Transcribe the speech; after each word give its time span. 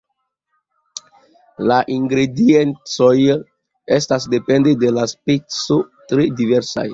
La 1.71 1.75
ingrediencoj 1.95 3.11
estas, 3.99 4.27
depende 4.37 4.75
de 4.85 4.91
la 4.97 5.05
speco, 5.13 5.79
tre 6.13 6.27
diversaj. 6.43 6.89